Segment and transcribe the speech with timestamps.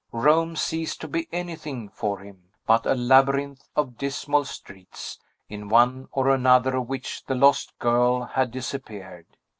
[0.13, 6.07] Rome ceased to be anything, for him, but a labyrinth of dismal streets, in one
[6.11, 9.27] or another of which the lost girl had disappeared.